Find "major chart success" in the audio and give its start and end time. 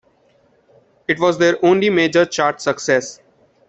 1.91-3.19